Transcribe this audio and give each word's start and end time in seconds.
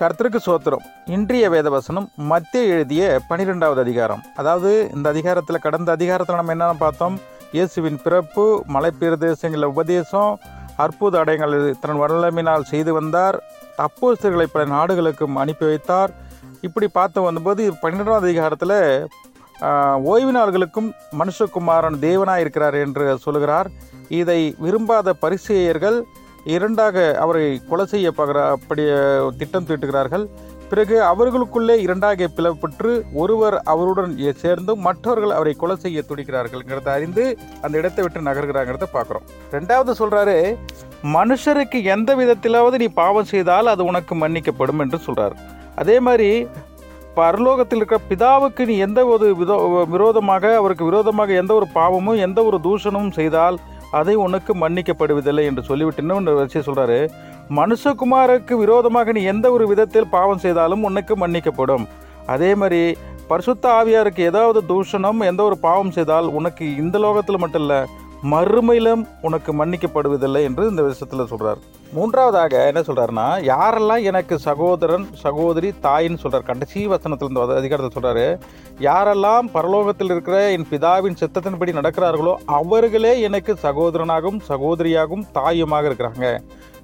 கர்த்தருக்கு 0.00 0.40
சோத்திரம். 0.44 0.84
இன்றைய 1.14 1.46
வேதவசனம் 1.54 2.06
மத்திய 2.28 2.74
எழுதிய 2.74 3.02
பனிரெண்டாவது 3.30 3.80
அதிகாரம். 3.84 4.22
அதாவது 4.40 4.70
இந்த 4.94 5.06
அதிகாரத்தில் 5.12 5.62
கடந்த 5.64 5.88
அதிகாரத்தில் 5.96 6.38
நம்ம 6.38 6.54
என்னென்ன 6.54 6.76
பார்த்தோம்? 6.82 7.16
இயேசுவின் 7.56 7.98
பிறப்பு 8.04 8.44
மலை 8.74 8.90
பிரதேசங்களில் 9.00 9.72
உபதேசம் 9.72 10.30
அற்புத 10.84 11.18
அடையங்கள் 11.22 11.56
தன் 11.82 12.00
வல்லமினால் 12.02 12.68
செய்து 12.70 12.94
வந்தார். 12.98 13.38
அப்போஸ்தர்களை 13.86 14.46
பல 14.54 14.64
நாடுகளுக்கும் 14.76 15.36
அனுப்பி 15.42 15.66
வைத்தார். 15.70 16.14
இப்படி 16.68 16.88
பார்த்து 16.96 17.26
வந்தபோது 17.26 17.66
பன்னிரெண்டாவது 17.82 18.28
அதிகாரத்தில் 18.28 18.78
ஓய்வு 20.12 20.32
நாள்களுக்கும் 20.38 20.90
மனுஷகுமாரன் 21.20 22.00
தேவனாக 22.06 22.44
இருக்கிறார் 22.44 22.78
என்று 22.86 23.06
சொல்கிறார் 23.26 23.70
இதை 24.20 24.40
விரும்பாத 24.64 25.14
பரிசெயர்கள் 25.24 25.98
இரண்டாக 26.54 26.96
அவரை 27.24 27.44
கொலை 27.70 27.84
செய்ய 27.92 28.08
பகிர 28.18 28.38
அப்படி 28.54 28.84
திட்டம் 29.40 29.68
தீட்டுகிறார்கள். 29.68 30.24
பிறகு 30.70 30.96
அவர்களுக்குள்ளே 31.10 31.76
இரண்டாக 31.84 32.26
பிளவுபட்டு 32.36 32.90
ஒருவர் 33.22 33.56
அவருடன் 33.72 34.12
சேர்ந்தும் 34.42 34.84
மற்றவர்கள் 34.86 35.36
அவரை 35.38 35.54
கொலை 35.62 35.76
செய்ய 35.84 36.02
துடிக்கிறார்கள்ங்கிறத 36.08 36.90
அறிந்து 36.96 37.24
அந்த 37.64 37.74
இடத்தை 37.80 38.02
விட்டு 38.04 38.28
நகர்கிறாங்கிறத 38.28 38.88
பார்க்குறோம். 38.96 39.26
ரெண்டாவது 39.56 39.94
சொல்கிறாரு 40.00 40.36
மனுஷருக்கு 41.16 41.78
எந்த 41.94 42.10
விதத்திலாவது 42.20 42.78
நீ 42.82 42.88
பாவம் 43.02 43.30
செய்தால் 43.34 43.72
அது 43.74 43.82
உனக்கு 43.90 44.14
மன்னிக்கப்படும் 44.22 44.82
என்று 44.84 44.98
சொல்கிறார் 45.06 45.36
அதே 45.82 45.96
மாதிரி 46.06 46.30
பரலோகத்தில் 47.18 47.78
இருக்கிற 47.80 48.00
பிதாவுக்கு 48.10 48.62
நீ 48.70 48.74
எந்த 48.86 49.00
ஒரு 49.12 49.26
விதோ 49.40 49.56
விரோதமாக 49.94 50.52
அவருக்கு 50.60 50.84
விரோதமாக 50.90 51.30
எந்த 51.42 51.52
ஒரு 51.54 51.66
பாவமும் 51.78 52.20
எந்த 52.26 52.40
ஒரு 52.48 52.58
தூஷணமும் 52.66 53.16
செய்தால் 53.16 53.56
அதை 53.90 54.14
உனக்கு 54.14 54.52
மன்னிக்கப்படுவதில்லை 54.54 55.44
என்று 55.44 55.62
சொல்லிவிட்டு 55.62 56.02
இன்னொன்று 56.02 56.34
வச்சு 56.34 56.60
சொல்கிறாரு 56.60 56.98
மனுஷகுமாருக்கு 57.56 58.54
விரோதமாக 58.54 59.12
நீ 59.12 59.22
எந்த 59.22 59.46
ஒரு 59.52 59.66
விதத்தில் 59.66 60.08
பாவம் 60.08 60.38
செய்தாலும் 60.38 60.82
உனக்கு 60.82 61.14
மன்னிக்கப்படும். 61.16 61.86
அதே 62.26 62.54
மாதிரி 62.54 62.96
பரிசுத்த 63.28 63.64
ஆவியாருக்கு 63.68 64.20
ஏதாவது 64.30 64.60
தூஷணம் 64.68 65.20
எந்த 65.26 65.42
ஒரு 65.42 65.58
பாவம் 65.58 65.90
செய்தால் 65.90 66.28
உனக்கு 66.38 66.76
இந்த 66.76 66.98
லோகத்தில் 66.98 67.38
மட்டும் 67.38 67.60
இல்லை 67.60 67.80
மறுமையிலும் 68.22 69.06
உனக்கு 69.22 69.64
மன்னிக்கப்படுவதில்லை 69.64 70.42
என்று 70.42 70.68
இந்த 70.68 70.82
விஷயத்தில் 70.82 71.26
சொல்கிறார் 71.26 71.58
மூன்றாவதாக 71.92 72.66
என்ன 72.66 72.80
சொல்கிறாருன்னா 72.80 73.26
யாரெல்லாம் 73.42 74.02
எனக்கு 74.02 74.38
சகோதரன் 74.38 75.06
சகோதரி 75.22 75.72
தாயின்னு 75.82 76.18
சொல்கிறார் 76.18 76.42
கடைசி 76.42 76.86
வசனத்தில் 76.86 77.28
இந்த 77.28 77.54
அதிகாரத்தை 77.54 77.90
சொல்றாரு. 77.96 78.38
யாரெல்லாம் 78.80 79.46
பரலோகத்தில் 79.54 80.10
இருக்கிற 80.10 80.50
என் 80.50 80.66
பிதாவின் 80.70 81.18
சித்தத்தின்படி 81.20 81.74
நடக்கிறார்களோ 81.78 82.34
அவர்களே 82.46 83.20
எனக்கு 83.20 83.54
சகோதரனாகவும் 83.62 84.40
சகோதரியாகவும் 84.48 85.26
தாயுமாக 85.32 85.90
இருக்கிறாங்க. 85.90 86.40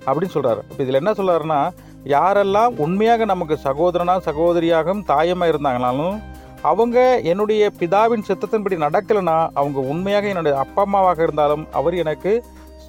அப்படின்னு 0.07 0.35
சொல்கிறார் 0.37 0.63
இப்போ 0.71 0.83
இதில் 0.83 1.01
என்ன 1.03 1.11
சொல்கிறாருன்னா 1.11 1.71
யாரெல்லாம் 2.05 2.75
உண்மையாக 2.77 3.25
நமக்கு 3.25 3.59
சகோதரனா 3.65 4.17
சகோதரியாகவும் 4.27 5.05
தாயமாக 5.09 5.53
இருந்தாங்கனாலும் 5.53 6.17
அவங்க 6.63 7.21
என்னுடைய 7.23 7.71
பிதாவின் 7.79 8.25
சித்தத்தின்படி 8.29 8.77
நடக்கலைன்னா 8.77 9.49
அவங்க 9.55 9.81
உண்மையாக 9.81 10.27
என்னுடைய 10.27 10.59
அப்பா 10.59 10.83
அம்மாவாக 10.83 11.23
இருந்தாலும் 11.23 11.67
அவர் 11.73 11.95
எனக்கு 11.95 12.45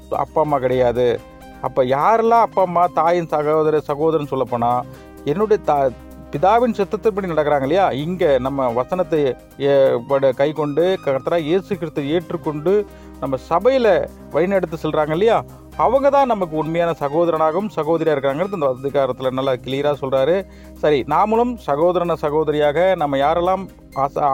அப்பா 0.09 0.41
அம்மா 0.41 0.57
கிடையாது. 0.57 1.19
அப்போ 1.61 1.83
யாரெல்லாம் 1.83 2.41
அப்பா 2.41 2.61
அம்மா 2.61 2.87
தாயின் 2.87 3.27
சகோதர 3.27 3.79
சகோதரன் 3.79 4.27
சொல்லப்போனால் 4.27 4.85
என்னுடைய 5.25 5.63
தா 5.63 5.89
பிதாவின் 6.31 6.75
சித்தத்தின்படி 6.75 7.31
நடக்கிறாங்க 7.31 7.61
இல்லையா? 7.61 7.89
இங்கே 7.89 8.37
நம்ம 8.37 8.69
வசனத்தை 8.69 9.35
ஏ- 9.61 10.33
கை 10.35 10.51
கொண்டு 10.51 10.97
கர்த்தராக 11.05 11.39
இயேசு 11.39 11.77
கிறிஸ்து 11.77 12.09
ஏற்றுக்கொண்டு 12.09 12.85
நம்ம 13.19 13.37
சபையில் 13.37 14.07
வழிநடத்து 14.31 14.73
செல்கிறாங்க 14.83 15.09
இல்லையா? 15.09 15.43
அவங்க 15.83 16.07
தான் 16.13 16.31
நமக்கு 16.31 16.55
உண்மையான 16.61 16.91
சகோதரனாகவும் 17.01 17.73
சகோதரியாக 17.75 18.15
இருக்காங்கிறது 18.15 18.57
இந்த 18.57 18.69
அதிகாரத்தில் 18.75 19.35
நல்லா 19.39 19.53
கிளியராக 19.65 19.95
சொல்கிறாரு 20.01 20.35
சரி 20.83 20.99
நாமளும் 21.13 21.53
சகோதரன 21.67 22.15
சகோதரியாக 22.23 22.87
நம்ம 23.01 23.17
யாரெல்லாம் 23.23 23.63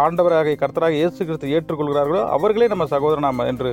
ஆண்டவராக 0.05 0.55
கர்த்தராக 0.61 0.99
இயேசு 0.99 1.19
கிறிஸ்து 1.27 1.51
ஏற்றுக்கொள்கிறார்களோ 1.55 2.21
அவர்களே 2.37 2.69
நம்ம 2.73 2.87
சகோதரனாம் 2.95 3.43
என்று 3.51 3.71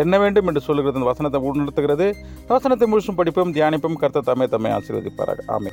எண்ண 0.00 0.14
வேண்டும் 0.22 0.48
என்று 0.50 0.62
சொல்லுகிறது. 0.68 0.98
இந்த 0.98 1.10
வசனத்தை 1.10 1.38
உணர்த்துகிறது. 1.50 2.06
வசனத்தை 2.54 2.86
முழுசும் 2.92 3.18
படிப்பும் 3.20 3.54
தியானிப்பும். 3.58 4.00
கர்த்த 4.02 4.26
தம்மை 4.28 4.46
தம்மை 4.54 4.72
ஆசீர்வதிப்பார்கள் 4.78 5.48
ஆமை 5.54 5.72